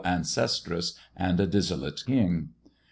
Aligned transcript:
ancestress 0.03 0.95
and 1.15 1.39
a 1.39 1.45
dissolute 1.45 2.03
king. 2.07 2.49